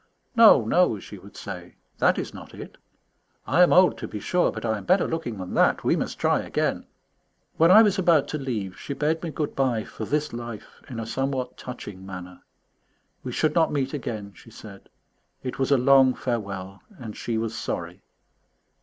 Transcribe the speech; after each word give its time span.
"No, 0.35 0.65
no," 0.65 0.97
she 0.97 1.19
would 1.19 1.37
say, 1.37 1.75
"that 1.99 2.17
is 2.17 2.33
not 2.33 2.55
it. 2.55 2.75
I 3.45 3.61
am 3.61 3.71
old, 3.71 3.99
to 3.99 4.07
be 4.07 4.19
sure, 4.19 4.51
but 4.51 4.65
I 4.65 4.79
am 4.79 4.83
better 4.83 5.07
looking 5.07 5.37
than 5.37 5.53
that. 5.53 5.83
We 5.83 5.95
must 5.95 6.17
try 6.17 6.39
again." 6.41 6.87
When 7.57 7.69
I 7.69 7.83
was 7.83 7.99
about 7.99 8.27
to 8.29 8.39
leave 8.39 8.79
she 8.79 8.95
bade 8.95 9.21
me 9.21 9.29
good 9.29 9.55
bye 9.55 9.83
for 9.83 10.05
this 10.05 10.33
life 10.33 10.81
in 10.89 10.99
a 10.99 11.05
somewhat 11.05 11.55
touching 11.55 12.03
manner. 12.03 12.41
We 13.23 13.31
should 13.31 13.53
not 13.53 13.71
meet 13.71 13.93
again, 13.93 14.33
she 14.33 14.49
said; 14.49 14.89
it 15.43 15.59
was 15.59 15.69
a 15.69 15.77
long 15.77 16.15
farewell, 16.15 16.81
and 16.97 17.15
she 17.15 17.37
was 17.37 17.55
sorry. 17.55 18.01